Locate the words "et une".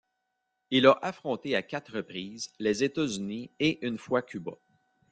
3.59-3.99